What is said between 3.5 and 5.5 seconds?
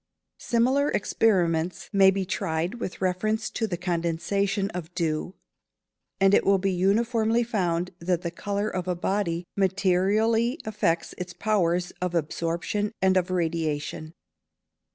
to the condensation of dew, &c.